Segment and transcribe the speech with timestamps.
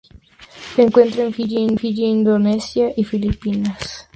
[0.75, 4.09] Se encuentra en Fiyi, Indonesia y Filipinas.